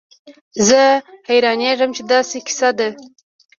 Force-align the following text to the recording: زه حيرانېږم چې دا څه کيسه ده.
زه 0.67 0.81
حيرانېږم 1.29 1.89
چې 1.95 2.03
دا 2.09 2.19
څه 2.29 2.37
کيسه 2.47 2.69
ده. 2.77 2.89